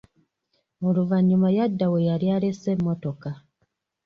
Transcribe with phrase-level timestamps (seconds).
[0.87, 3.29] Oluvanyuma yadda we yali alesse emmotoka.